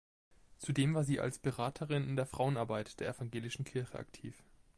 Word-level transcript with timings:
Zudem 0.57 0.95
war 0.95 1.03
sie 1.03 1.19
als 1.19 1.37
Beraterin 1.37 2.09
in 2.09 2.15
der 2.15 2.25
Frauenarbeit 2.25 2.99
der 2.99 3.09
evangelischen 3.09 3.65
Kirche 3.65 3.99
aktiv. 3.99 4.41